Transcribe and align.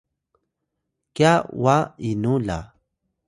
kya 1.15 1.33
wa 1.63 1.77
inu 2.09 2.33
la? 2.47 2.59